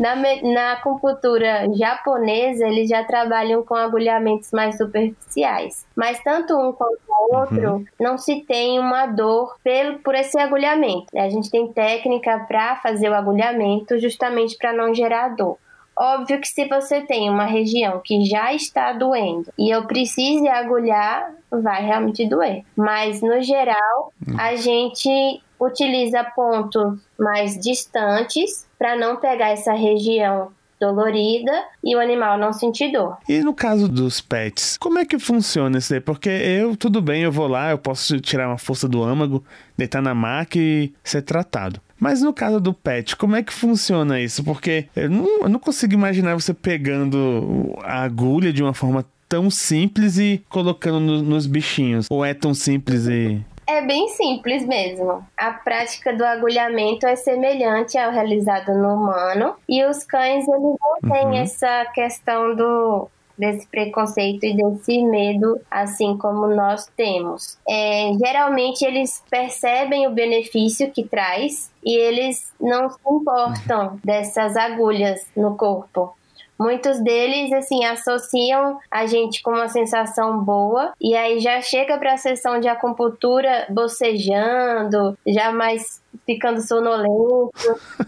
na, 0.00 0.16
na 0.42 0.72
acupuntura 0.72 1.72
japonesa, 1.72 2.66
eles 2.66 2.88
já 2.88 3.04
trabalham 3.04 3.62
com 3.62 3.76
agulhamentos 3.76 4.50
mais 4.50 4.76
superficiais. 4.76 5.86
Mas 5.94 6.20
tanto 6.24 6.58
um 6.58 6.72
quanto 6.72 6.98
o 7.08 7.36
outro, 7.36 7.72
uhum. 7.74 7.84
não 8.00 8.18
se 8.18 8.40
tem 8.40 8.80
uma 8.80 9.06
dor 9.06 9.54
pelo, 9.62 10.00
por 10.00 10.16
esse 10.16 10.36
agulhamento. 10.40 11.06
A 11.16 11.28
gente 11.28 11.50
tem 11.52 11.72
técnica 11.72 12.40
para 12.40 12.74
fazer 12.76 13.08
o 13.08 13.14
agulhamento 13.14 13.96
justamente 14.00 14.58
para 14.58 14.72
não 14.72 14.92
gerar 14.92 15.36
dor. 15.36 15.56
Óbvio 15.98 16.38
que 16.40 16.48
se 16.48 16.66
você 16.66 17.00
tem 17.00 17.30
uma 17.30 17.46
região 17.46 18.02
que 18.04 18.22
já 18.26 18.52
está 18.52 18.92
doendo 18.92 19.50
e 19.58 19.74
eu 19.74 19.86
precise 19.86 20.46
agulhar, 20.46 21.32
vai 21.50 21.84
realmente 21.84 22.28
doer. 22.28 22.64
Mas 22.76 23.20
no 23.20 23.40
geral, 23.42 24.12
a 24.38 24.56
gente 24.56 25.40
utiliza 25.58 26.22
pontos 26.24 26.98
mais 27.18 27.58
distantes 27.58 28.66
para 28.78 28.96
não 28.96 29.16
pegar 29.16 29.48
essa 29.48 29.72
região 29.72 30.50
dolorida 30.78 31.64
e 31.82 31.96
o 31.96 32.00
animal 32.00 32.36
não 32.38 32.52
sentir 32.52 32.92
dor. 32.92 33.16
E 33.28 33.40
no 33.40 33.54
caso 33.54 33.88
dos 33.88 34.20
pets, 34.20 34.76
como 34.76 34.98
é 34.98 35.04
que 35.04 35.18
funciona 35.18 35.78
isso 35.78 35.94
aí? 35.94 36.00
Porque 36.00 36.28
eu, 36.28 36.76
tudo 36.76 37.00
bem, 37.00 37.22
eu 37.22 37.32
vou 37.32 37.46
lá, 37.46 37.70
eu 37.70 37.78
posso 37.78 38.20
tirar 38.20 38.48
uma 38.48 38.58
força 38.58 38.86
do 38.86 39.02
âmago, 39.02 39.42
deitar 39.76 40.02
na 40.02 40.14
maca 40.14 40.58
e 40.58 40.92
ser 41.02 41.22
tratado. 41.22 41.80
Mas 41.98 42.20
no 42.20 42.32
caso 42.32 42.60
do 42.60 42.74
pet, 42.74 43.16
como 43.16 43.36
é 43.36 43.42
que 43.42 43.52
funciona 43.52 44.20
isso? 44.20 44.44
Porque 44.44 44.86
eu 44.94 45.08
não, 45.08 45.42
eu 45.42 45.48
não 45.48 45.58
consigo 45.58 45.94
imaginar 45.94 46.34
você 46.34 46.52
pegando 46.52 47.74
a 47.82 48.02
agulha 48.02 48.52
de 48.52 48.62
uma 48.62 48.74
forma 48.74 49.02
tão 49.28 49.50
simples 49.50 50.18
e 50.18 50.44
colocando 50.48 51.00
no, 51.00 51.22
nos 51.22 51.46
bichinhos? 51.46 52.06
Ou 52.10 52.24
é 52.24 52.34
tão 52.34 52.54
simples 52.54 53.06
e. 53.06 53.40
É 53.68 53.82
bem 53.84 54.08
simples 54.10 54.64
mesmo. 54.64 55.26
A 55.36 55.50
prática 55.50 56.14
do 56.14 56.24
agulhamento 56.24 57.04
é 57.04 57.16
semelhante 57.16 57.98
ao 57.98 58.12
realizado 58.12 58.72
no 58.72 58.94
humano 58.94 59.56
e 59.68 59.84
os 59.84 60.04
cães 60.04 60.46
eles 60.46 60.76
não 60.80 61.12
têm 61.12 61.26
uhum. 61.26 61.34
essa 61.34 61.84
questão 61.92 62.54
do 62.54 63.08
desse 63.38 63.66
preconceito 63.66 64.44
e 64.44 64.56
desse 64.56 65.02
medo, 65.02 65.60
assim 65.70 66.16
como 66.16 66.46
nós 66.46 66.86
temos. 66.96 67.58
É, 67.68 68.12
geralmente 68.18 68.82
eles 68.84 69.22
percebem 69.30 70.06
o 70.06 70.10
benefício 70.10 70.90
que 70.90 71.04
traz 71.04 71.70
e 71.84 71.94
eles 71.94 72.52
não 72.60 72.88
se 72.88 72.98
importam 73.06 73.98
dessas 74.02 74.56
agulhas 74.56 75.26
no 75.36 75.56
corpo. 75.56 76.14
Muitos 76.58 77.00
deles, 77.00 77.52
assim, 77.52 77.84
associam 77.84 78.78
a 78.90 79.06
gente 79.06 79.42
com 79.42 79.50
uma 79.50 79.68
sensação 79.68 80.42
boa 80.42 80.92
e 81.00 81.14
aí 81.14 81.38
já 81.40 81.60
chega 81.60 81.98
para 81.98 82.14
a 82.14 82.18
sessão 82.18 82.58
de 82.58 82.68
acupuntura 82.68 83.66
bocejando, 83.68 85.16
já 85.26 85.52
mais 85.52 86.00
ficando 86.24 86.60
sonolento, 86.60 87.50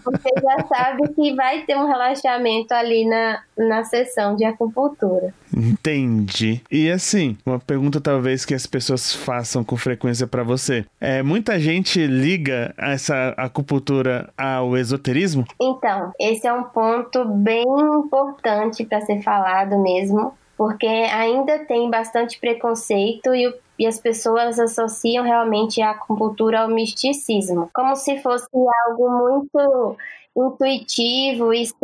porque 0.05 0.31
já 0.41 0.65
sabe 0.69 1.09
que 1.15 1.35
vai 1.35 1.63
ter 1.65 1.77
um 1.77 1.87
relaxamento 1.87 2.73
ali 2.73 3.07
na, 3.07 3.41
na 3.57 3.85
sessão 3.85 4.37
de 4.37 4.45
acupuntura. 4.45 5.35
Entendi. 5.55 6.63
E 6.71 6.91
assim, 6.91 7.37
uma 7.45 7.59
pergunta 7.59 8.01
talvez 8.01 8.45
que 8.45 8.55
as 8.55 8.67
pessoas 8.67 9.13
façam 9.15 9.65
com 9.65 9.77
frequência 9.77 10.27
para 10.27 10.43
você. 10.43 10.85
É, 11.01 11.23
muita 11.23 11.59
gente 11.59 12.07
liga 12.07 12.75
essa 12.77 13.35
acupuntura 13.37 14.31
ao 14.37 14.77
esoterismo? 14.77 15.45
Então, 15.61 16.13
esse 16.21 16.47
é 16.47 16.53
um 16.53 16.65
ponto 16.65 17.25
bem 17.25 17.65
importante 17.65 18.85
para 18.85 19.01
ser 19.01 19.23
falado 19.23 19.81
mesmo, 19.83 20.33
porque 20.59 20.87
ainda 20.87 21.61
tem 21.61 21.89
bastante 21.89 22.39
preconceito 22.39 23.35
e 23.35 23.55
e 23.79 23.87
as 23.87 23.99
pessoas 24.01 24.59
associam 24.59 25.25
realmente 25.25 25.81
a 25.81 25.93
acupuntura 25.93 26.63
ao 26.63 26.69
misticismo, 26.69 27.71
como 27.73 27.95
se 27.95 28.21
fosse 28.21 28.49
algo 28.87 29.09
muito 29.09 29.97
intuitivo 30.37 31.53
e 31.53 31.65
sem, 31.65 31.77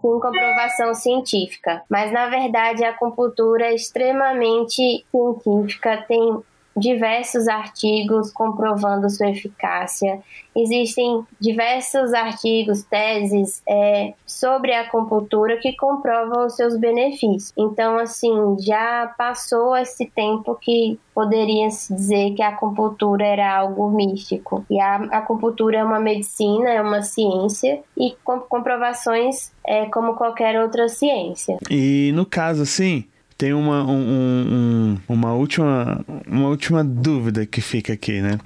sem 0.00 0.20
comprovação 0.20 0.94
científica. 0.94 1.82
Mas 1.88 2.10
na 2.12 2.28
verdade 2.28 2.84
a 2.84 2.90
acupuntura 2.90 3.66
é 3.66 3.74
extremamente 3.74 5.04
científica, 5.10 6.04
tem 6.08 6.42
diversos 6.76 7.48
artigos 7.48 8.32
comprovando 8.32 9.10
sua 9.10 9.30
eficácia. 9.30 10.20
Existem 10.56 11.24
diversos 11.40 12.12
artigos, 12.12 12.82
teses 12.84 13.62
é, 13.68 14.14
sobre 14.26 14.72
a 14.72 14.82
acupuntura 14.82 15.58
que 15.58 15.74
comprovam 15.76 16.46
os 16.46 16.56
seus 16.56 16.76
benefícios. 16.76 17.52
Então, 17.56 17.98
assim, 17.98 18.56
já 18.58 19.12
passou 19.16 19.76
esse 19.76 20.06
tempo 20.06 20.54
que 20.56 20.98
poderia 21.14 21.70
se 21.70 21.94
dizer 21.94 22.34
que 22.34 22.42
a 22.42 22.48
acupuntura 22.48 23.24
era 23.24 23.56
algo 23.56 23.90
místico. 23.90 24.64
E 24.70 24.80
a 24.80 24.96
acupuntura 25.10 25.78
é 25.78 25.84
uma 25.84 26.00
medicina, 26.00 26.70
é 26.70 26.80
uma 26.80 27.02
ciência 27.02 27.80
e 27.96 28.16
com 28.24 28.40
comprovações 28.40 29.52
é 29.66 29.86
como 29.86 30.14
qualquer 30.14 30.60
outra 30.60 30.88
ciência. 30.88 31.58
E 31.68 32.10
no 32.14 32.24
caso, 32.24 32.62
assim, 32.62 33.04
tem 33.40 33.54
uma, 33.54 33.82
um, 33.84 33.96
um, 33.96 34.98
uma, 35.08 35.32
última, 35.32 36.04
uma 36.28 36.48
última 36.48 36.84
dúvida 36.84 37.46
que 37.46 37.62
fica 37.62 37.94
aqui, 37.94 38.20
né? 38.20 38.38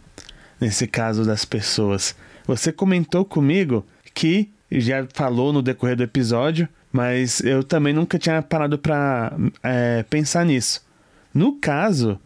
Nesse 0.60 0.86
caso 0.86 1.24
das 1.24 1.44
pessoas. 1.44 2.14
Você 2.46 2.70
comentou 2.70 3.24
comigo 3.24 3.84
que 4.14 4.52
já 4.70 5.04
falou 5.12 5.52
no 5.52 5.62
decorrer 5.62 5.96
do 5.96 6.04
episódio, 6.04 6.68
mas 6.92 7.40
eu 7.40 7.64
também 7.64 7.92
nunca 7.92 8.20
tinha 8.20 8.40
parado 8.40 8.78
para 8.78 9.36
é, 9.64 10.04
pensar 10.04 10.46
nisso. 10.46 10.80
No 11.34 11.54
caso 11.54 12.16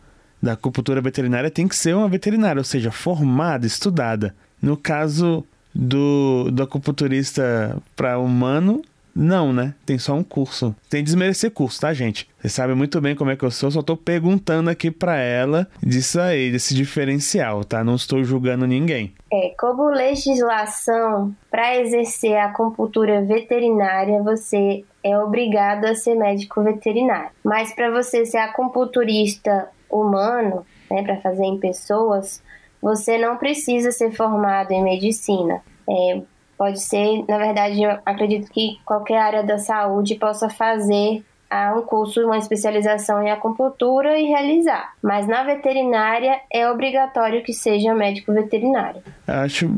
da 0.42 0.52
acupuntura 0.52 1.00
veterinária, 1.00 1.50
tem 1.50 1.66
que 1.66 1.74
ser 1.74 1.96
uma 1.96 2.06
veterinária, 2.06 2.60
ou 2.60 2.64
seja, 2.64 2.90
formada, 2.90 3.66
estudada. 3.66 4.36
No 4.60 4.76
caso 4.76 5.42
do, 5.74 6.50
do 6.52 6.64
acupunturista 6.64 7.80
para 7.96 8.18
humano, 8.18 8.82
não, 9.18 9.52
né? 9.52 9.74
Tem 9.84 9.98
só 9.98 10.14
um 10.14 10.22
curso. 10.22 10.74
Tem 10.88 11.02
desmerecer 11.02 11.50
curso, 11.50 11.80
tá, 11.80 11.92
gente? 11.92 12.28
Você 12.38 12.48
sabe 12.48 12.72
muito 12.74 13.00
bem 13.00 13.16
como 13.16 13.30
é 13.32 13.36
que 13.36 13.44
eu 13.44 13.50
sou, 13.50 13.68
só 13.68 13.82
tô 13.82 13.96
perguntando 13.96 14.70
aqui 14.70 14.92
pra 14.92 15.16
ela 15.16 15.66
disso 15.82 16.20
aí, 16.20 16.52
desse 16.52 16.72
diferencial, 16.72 17.64
tá? 17.64 17.82
Não 17.82 17.96
estou 17.96 18.22
julgando 18.22 18.64
ninguém. 18.64 19.12
É, 19.32 19.52
como 19.58 19.90
legislação 19.90 21.34
para 21.50 21.76
exercer 21.80 22.36
a 22.36 22.46
acupuntura 22.46 23.20
veterinária, 23.22 24.22
você 24.22 24.84
é 25.02 25.18
obrigado 25.18 25.86
a 25.86 25.96
ser 25.96 26.14
médico 26.14 26.62
veterinário. 26.62 27.30
Mas 27.44 27.74
para 27.74 27.90
você 27.90 28.24
ser 28.24 28.38
acupunturista 28.38 29.68
humano, 29.90 30.64
né, 30.88 31.02
para 31.02 31.20
fazer 31.20 31.44
em 31.44 31.58
pessoas, 31.58 32.40
você 32.80 33.18
não 33.18 33.36
precisa 33.36 33.90
ser 33.90 34.12
formado 34.12 34.70
em 34.70 34.82
medicina. 34.82 35.60
É, 35.88 36.20
Pode 36.58 36.80
ser, 36.80 37.24
na 37.28 37.38
verdade, 37.38 37.80
eu 37.82 37.98
acredito 38.04 38.50
que 38.50 38.78
qualquer 38.84 39.18
área 39.18 39.42
da 39.44 39.58
saúde 39.58 40.16
possa 40.16 40.50
fazer 40.50 41.22
ah, 41.48 41.74
um 41.78 41.82
curso, 41.82 42.20
uma 42.24 42.36
especialização 42.36 43.22
em 43.22 43.30
acupuntura 43.30 44.18
e 44.18 44.24
realizar. 44.24 44.92
Mas 45.00 45.28
na 45.28 45.44
veterinária 45.44 46.40
é 46.52 46.68
obrigatório 46.68 47.42
que 47.44 47.52
seja 47.52 47.94
médico 47.94 48.32
veterinário. 48.32 49.00
Acho 49.26 49.70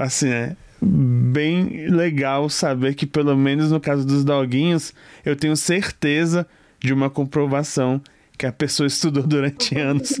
assim, 0.00 0.28
é 0.28 0.56
bem 0.82 1.88
legal 1.88 2.48
saber 2.48 2.94
que 2.94 3.06
pelo 3.06 3.36
menos 3.36 3.70
no 3.70 3.80
caso 3.80 4.06
dos 4.06 4.24
doguinhos, 4.24 4.92
eu 5.24 5.36
tenho 5.36 5.56
certeza 5.56 6.46
de 6.78 6.92
uma 6.92 7.08
comprovação 7.08 8.00
que 8.36 8.44
a 8.44 8.52
pessoa 8.52 8.86
estudou 8.86 9.22
durante 9.22 9.74
anos 9.78 10.20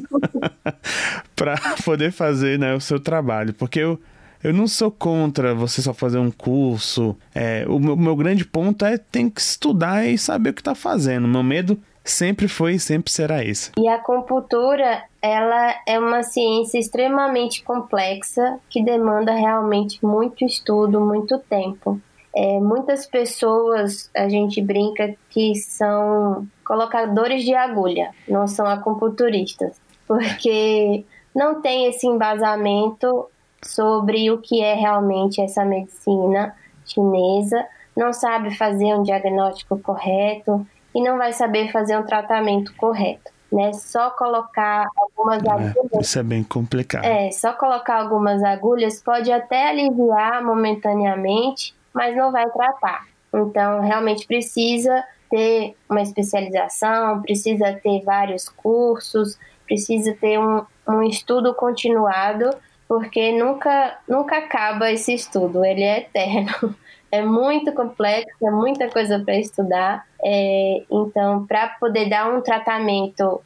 para 1.34 1.56
poder 1.84 2.12
fazer 2.12 2.58
né, 2.58 2.74
o 2.74 2.80
seu 2.80 2.98
trabalho, 2.98 3.52
porque 3.54 3.80
eu 3.80 4.00
eu 4.46 4.52
não 4.52 4.68
sou 4.68 4.92
contra 4.92 5.52
você 5.56 5.82
só 5.82 5.92
fazer 5.92 6.18
um 6.18 6.30
curso. 6.30 7.16
É, 7.34 7.64
o 7.68 7.80
meu, 7.80 7.96
meu 7.96 8.14
grande 8.14 8.44
ponto 8.44 8.84
é 8.84 8.96
tem 8.96 9.28
que 9.28 9.40
estudar 9.40 10.06
e 10.06 10.16
saber 10.16 10.50
o 10.50 10.54
que 10.54 10.60
está 10.60 10.72
fazendo. 10.72 11.26
Meu 11.26 11.42
medo 11.42 11.76
sempre 12.04 12.46
foi 12.46 12.74
e 12.74 12.78
sempre 12.78 13.10
será 13.10 13.42
esse. 13.42 13.72
E 13.76 13.88
a 13.88 13.96
acupuntura, 13.96 15.02
ela 15.20 15.74
é 15.84 15.98
uma 15.98 16.22
ciência 16.22 16.78
extremamente 16.78 17.64
complexa 17.64 18.60
que 18.70 18.84
demanda 18.84 19.32
realmente 19.32 19.98
muito 20.06 20.44
estudo, 20.44 21.00
muito 21.00 21.40
tempo. 21.40 22.00
É, 22.32 22.60
muitas 22.60 23.04
pessoas, 23.04 24.08
a 24.14 24.28
gente 24.28 24.62
brinca 24.62 25.16
que 25.28 25.56
são 25.56 26.46
colocadores 26.64 27.42
de 27.42 27.52
agulha, 27.52 28.12
não 28.28 28.46
são 28.46 28.66
acupunturistas, 28.66 29.80
porque 30.06 31.04
não 31.34 31.60
tem 31.60 31.88
esse 31.88 32.06
embasamento 32.06 33.28
sobre 33.64 34.30
o 34.30 34.38
que 34.38 34.62
é 34.62 34.74
realmente 34.74 35.40
essa 35.40 35.64
medicina 35.64 36.54
chinesa, 36.84 37.66
não 37.96 38.12
sabe 38.12 38.54
fazer 38.56 38.94
um 38.94 39.02
diagnóstico 39.02 39.78
correto 39.78 40.66
e 40.94 41.02
não 41.02 41.18
vai 41.18 41.32
saber 41.32 41.70
fazer 41.72 41.96
um 41.98 42.04
tratamento 42.04 42.74
correto. 42.76 43.34
Né? 43.50 43.72
Só 43.72 44.10
colocar 44.10 44.88
algumas 44.96 45.42
é, 45.44 45.50
agulhas. 45.50 46.00
Isso 46.00 46.18
é 46.18 46.22
bem 46.22 46.42
complicado. 46.42 47.04
É, 47.04 47.30
só 47.30 47.52
colocar 47.52 48.00
algumas 48.00 48.42
agulhas 48.42 49.00
pode 49.02 49.30
até 49.30 49.70
aliviar 49.70 50.44
momentaneamente, 50.44 51.74
mas 51.94 52.16
não 52.16 52.32
vai 52.32 52.48
tratar. 52.50 53.06
Então, 53.32 53.80
realmente 53.80 54.26
precisa 54.26 55.04
ter 55.30 55.76
uma 55.88 56.02
especialização, 56.02 57.22
precisa 57.22 57.72
ter 57.74 58.02
vários 58.02 58.48
cursos, 58.48 59.38
precisa 59.64 60.14
ter 60.14 60.38
um, 60.38 60.64
um 60.88 61.02
estudo 61.02 61.54
continuado 61.54 62.50
porque 62.88 63.32
nunca, 63.32 63.98
nunca 64.08 64.38
acaba 64.38 64.90
esse 64.90 65.14
estudo, 65.14 65.64
ele 65.64 65.82
é 65.82 65.98
eterno. 65.98 66.74
É 67.08 67.22
muito 67.22 67.72
complexo, 67.72 68.44
é 68.44 68.50
muita 68.50 68.88
coisa 68.90 69.20
para 69.20 69.38
estudar. 69.38 70.04
É, 70.22 70.82
então, 70.90 71.46
para 71.46 71.68
poder 71.68 72.10
dar 72.10 72.28
um 72.28 72.42
tratamento 72.42 73.40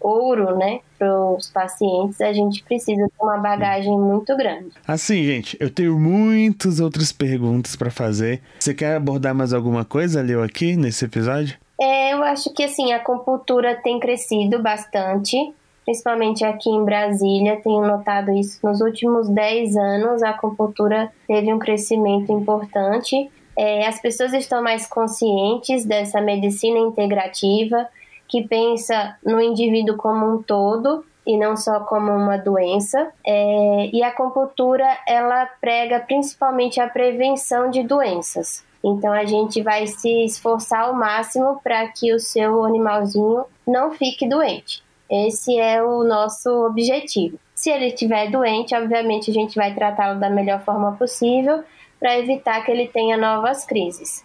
ouro, 0.00 0.56
né, 0.56 0.80
para 0.98 1.14
os 1.14 1.48
pacientes, 1.48 2.20
a 2.20 2.32
gente 2.32 2.64
precisa 2.64 3.02
ter 3.02 3.24
uma 3.24 3.36
bagagem 3.36 3.96
muito 3.96 4.36
grande. 4.36 4.70
Assim, 4.88 5.22
gente, 5.24 5.56
eu 5.60 5.70
tenho 5.70 5.98
muitas 5.98 6.80
outras 6.80 7.12
perguntas 7.12 7.76
para 7.76 7.90
fazer. 7.90 8.42
Você 8.58 8.74
quer 8.74 8.96
abordar 8.96 9.34
mais 9.34 9.52
alguma 9.52 9.84
coisa, 9.84 10.22
Leo, 10.22 10.42
aqui 10.42 10.74
nesse 10.74 11.04
episódio? 11.04 11.56
É, 11.80 12.12
eu 12.12 12.22
acho 12.22 12.52
que 12.52 12.64
assim 12.64 12.92
a 12.92 12.96
acupuntura 12.96 13.74
tem 13.82 13.98
crescido 13.98 14.60
bastante 14.60 15.36
principalmente 15.84 16.44
aqui 16.44 16.70
em 16.70 16.84
Brasília, 16.84 17.60
tenho 17.62 17.82
notado 17.82 18.32
isso 18.32 18.58
nos 18.62 18.80
últimos 18.80 19.28
10 19.28 19.76
anos, 19.76 20.22
a 20.22 20.30
acupuntura 20.30 21.12
teve 21.26 21.52
um 21.52 21.58
crescimento 21.58 22.32
importante. 22.32 23.30
É, 23.56 23.86
as 23.86 24.00
pessoas 24.00 24.32
estão 24.32 24.62
mais 24.62 24.86
conscientes 24.86 25.84
dessa 25.84 26.20
medicina 26.20 26.78
integrativa, 26.78 27.88
que 28.28 28.46
pensa 28.46 29.16
no 29.24 29.40
indivíduo 29.40 29.96
como 29.96 30.34
um 30.34 30.42
todo 30.42 31.04
e 31.26 31.36
não 31.36 31.56
só 31.56 31.80
como 31.80 32.10
uma 32.12 32.38
doença. 32.38 33.12
É, 33.26 33.90
e 33.92 34.02
a 34.02 34.08
acupuntura 34.08 34.86
ela 35.06 35.46
prega 35.60 36.00
principalmente 36.00 36.80
a 36.80 36.88
prevenção 36.88 37.70
de 37.70 37.82
doenças. 37.82 38.64
Então 38.82 39.12
a 39.12 39.24
gente 39.24 39.62
vai 39.62 39.86
se 39.86 40.24
esforçar 40.24 40.86
ao 40.86 40.94
máximo 40.94 41.60
para 41.62 41.86
que 41.88 42.12
o 42.12 42.18
seu 42.18 42.64
animalzinho 42.64 43.44
não 43.66 43.92
fique 43.92 44.28
doente. 44.28 44.82
Esse 45.12 45.58
é 45.58 45.82
o 45.82 46.02
nosso 46.04 46.48
objetivo. 46.64 47.38
Se 47.54 47.68
ele 47.70 47.88
estiver 47.88 48.30
doente, 48.30 48.74
obviamente 48.74 49.30
a 49.30 49.34
gente 49.34 49.54
vai 49.54 49.74
tratá-lo 49.74 50.18
da 50.18 50.30
melhor 50.30 50.64
forma 50.64 50.92
possível 50.92 51.62
para 52.00 52.18
evitar 52.18 52.64
que 52.64 52.70
ele 52.72 52.88
tenha 52.88 53.18
novas 53.18 53.66
crises. 53.66 54.24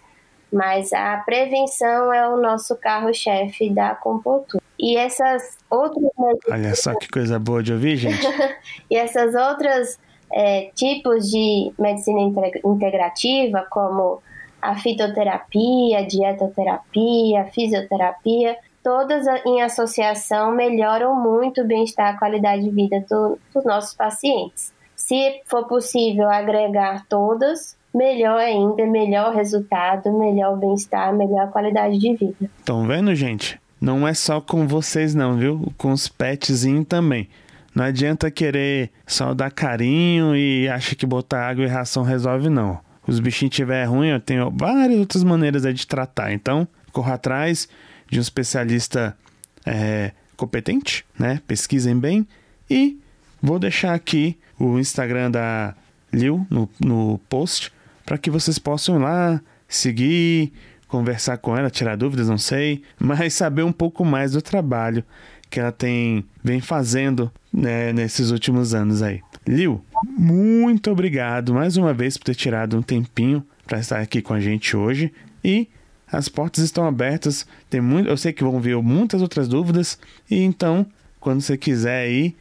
Mas 0.50 0.90
a 0.94 1.18
prevenção 1.18 2.10
é 2.10 2.26
o 2.26 2.38
nosso 2.38 2.74
carro-chefe 2.74 3.68
da 3.68 3.90
acupuntura. 3.90 4.62
E 4.78 4.96
essas 4.96 5.58
outras. 5.68 6.10
Olha 6.50 6.74
só 6.74 6.94
que 6.98 7.06
coisa 7.06 7.38
boa 7.38 7.62
de 7.62 7.74
ouvir, 7.74 7.96
gente. 7.96 8.26
e 8.90 8.96
essas 8.96 9.34
outras 9.34 9.98
é, 10.32 10.70
tipos 10.74 11.30
de 11.30 11.70
medicina 11.78 12.20
integrativa, 12.64 13.66
como 13.68 14.22
a 14.62 14.74
fitoterapia, 14.76 15.98
a 15.98 16.02
dietoterapia, 16.06 17.42
a 17.42 17.44
fisioterapia, 17.44 18.56
todas 18.88 19.26
em 19.44 19.60
associação 19.60 20.50
melhoram 20.50 21.14
muito 21.14 21.60
o 21.60 21.66
bem-estar 21.66 22.14
a 22.14 22.18
qualidade 22.18 22.64
de 22.64 22.70
vida 22.70 23.04
do, 23.06 23.38
dos 23.52 23.62
nossos 23.62 23.92
pacientes. 23.92 24.72
Se 24.96 25.42
for 25.44 25.66
possível 25.68 26.26
agregar 26.30 27.04
todas, 27.06 27.76
melhor 27.94 28.38
ainda, 28.38 28.86
melhor 28.86 29.34
resultado, 29.34 30.10
melhor 30.18 30.56
bem-estar, 30.56 31.14
melhor 31.14 31.50
qualidade 31.50 31.98
de 31.98 32.16
vida. 32.16 32.50
Estão 32.58 32.86
vendo, 32.86 33.14
gente? 33.14 33.60
Não 33.78 34.08
é 34.08 34.14
só 34.14 34.40
com 34.40 34.66
vocês 34.66 35.14
não, 35.14 35.36
viu? 35.36 35.70
Com 35.76 35.92
os 35.92 36.08
petzinhos 36.08 36.86
também. 36.86 37.28
Não 37.74 37.84
adianta 37.84 38.30
querer 38.30 38.90
só 39.06 39.34
dar 39.34 39.50
carinho 39.50 40.34
e 40.34 40.66
acha 40.66 40.94
que 40.94 41.04
botar 41.04 41.46
água 41.46 41.62
e 41.62 41.68
ração 41.68 42.02
resolve, 42.02 42.48
não. 42.48 42.78
Os 43.06 43.20
bichinhos 43.20 43.54
tiver 43.54 43.84
ruim, 43.84 44.08
eu 44.08 44.20
tenho 44.20 44.50
várias 44.50 44.98
outras 44.98 45.22
maneiras 45.22 45.62
de 45.74 45.86
tratar. 45.86 46.32
Então, 46.32 46.66
corra 46.90 47.14
atrás 47.14 47.68
de 48.08 48.18
um 48.18 48.22
especialista 48.22 49.16
é, 49.64 50.12
competente, 50.36 51.04
né? 51.18 51.40
Pesquisem 51.46 51.98
bem. 51.98 52.26
E 52.70 52.98
vou 53.42 53.58
deixar 53.58 53.94
aqui 53.94 54.36
o 54.58 54.78
Instagram 54.78 55.30
da 55.30 55.74
Lil 56.12 56.46
no, 56.50 56.68
no 56.80 57.18
post 57.28 57.72
para 58.04 58.18
que 58.18 58.30
vocês 58.30 58.58
possam 58.58 58.96
ir 58.96 59.02
lá 59.02 59.40
seguir, 59.68 60.52
conversar 60.88 61.36
com 61.36 61.56
ela, 61.56 61.68
tirar 61.68 61.96
dúvidas, 61.96 62.28
não 62.28 62.38
sei, 62.38 62.82
mas 62.98 63.34
saber 63.34 63.62
um 63.62 63.72
pouco 63.72 64.04
mais 64.04 64.32
do 64.32 64.40
trabalho 64.40 65.04
que 65.50 65.60
ela 65.60 65.72
tem 65.72 66.24
vem 66.42 66.60
fazendo 66.60 67.30
né, 67.52 67.92
nesses 67.92 68.30
últimos 68.30 68.74
anos 68.74 69.02
aí. 69.02 69.20
Lil, 69.46 69.82
muito 70.16 70.90
obrigado 70.90 71.54
mais 71.54 71.76
uma 71.76 71.92
vez 71.94 72.16
por 72.16 72.24
ter 72.24 72.34
tirado 72.34 72.76
um 72.76 72.82
tempinho 72.82 73.44
para 73.66 73.78
estar 73.78 74.00
aqui 74.00 74.22
com 74.22 74.34
a 74.34 74.40
gente 74.40 74.76
hoje 74.76 75.12
e 75.44 75.68
as 76.10 76.28
portas 76.28 76.64
estão 76.64 76.86
abertas. 76.86 77.46
Tem 77.68 77.80
muito, 77.80 78.08
eu 78.08 78.16
sei 78.16 78.32
que 78.32 78.44
vão 78.44 78.60
vir 78.60 78.76
muitas 78.82 79.22
outras 79.22 79.48
dúvidas 79.48 79.98
e 80.30 80.42
então, 80.42 80.86
quando 81.20 81.40
você 81.40 81.56
quiser 81.56 82.08
ir, 82.08 82.36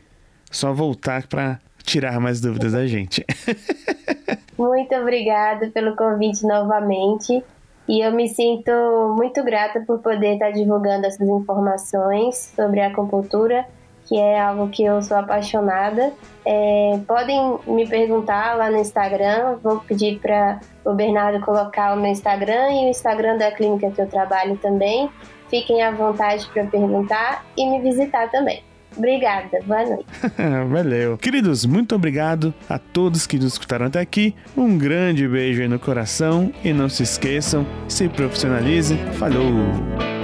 só 0.51 0.73
voltar 0.73 1.27
para 1.27 1.59
tirar 1.83 2.19
mais 2.19 2.41
dúvidas 2.41 2.73
da 2.73 2.85
gente. 2.85 3.25
muito 4.57 4.95
obrigada 4.95 5.69
pelo 5.69 5.95
convite 5.95 6.45
novamente. 6.45 7.43
E 7.87 8.05
eu 8.05 8.11
me 8.11 8.27
sinto 8.27 8.71
muito 9.15 9.41
grata 9.45 9.79
por 9.87 9.99
poder 9.99 10.33
estar 10.33 10.51
divulgando 10.51 11.05
essas 11.05 11.25
informações 11.25 12.51
sobre 12.53 12.81
a 12.81 12.87
acupuntura, 12.87 13.65
que 14.07 14.17
é 14.17 14.39
algo 14.39 14.69
que 14.69 14.83
eu 14.83 15.01
sou 15.01 15.17
apaixonada. 15.17 16.13
É, 16.45 16.99
podem 17.05 17.59
me 17.67 17.87
perguntar 17.87 18.57
lá 18.57 18.71
no 18.71 18.77
Instagram, 18.77 19.57
vou 19.61 19.79
pedir 19.81 20.19
para 20.19 20.59
o 20.85 20.93
Bernardo 20.93 21.43
colocar 21.43 21.93
o 21.93 21.99
meu 21.99 22.11
Instagram 22.11 22.71
e 22.71 22.85
o 22.85 22.89
Instagram 22.89 23.37
da 23.37 23.51
clínica 23.51 23.91
que 23.91 24.01
eu 24.01 24.07
trabalho 24.07 24.57
também. 24.57 25.09
Fiquem 25.49 25.81
à 25.83 25.91
vontade 25.91 26.47
para 26.53 26.65
perguntar 26.65 27.45
e 27.57 27.69
me 27.69 27.81
visitar 27.81 28.29
também. 28.31 28.63
Obrigada, 28.95 29.59
boa 29.65 29.85
noite. 29.85 30.05
Valeu. 30.69 31.17
Queridos, 31.17 31.65
muito 31.65 31.93
obrigado 31.93 32.53
a 32.67 32.79
todos 32.79 33.27
que 33.27 33.37
nos 33.37 33.53
escutaram 33.53 33.85
até 33.85 33.99
aqui. 33.99 34.33
Um 34.55 34.77
grande 34.77 35.27
beijo 35.27 35.61
aí 35.61 35.67
no 35.67 35.79
coração 35.79 36.51
e 36.63 36.73
não 36.73 36.89
se 36.89 37.03
esqueçam, 37.03 37.65
se 37.87 38.09
profissionalize. 38.09 38.97
Falou! 39.13 40.16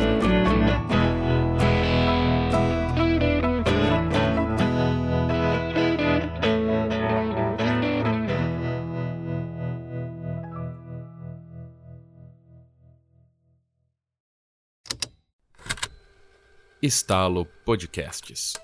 Estalo 16.83 17.45
Podcasts. 17.63 18.59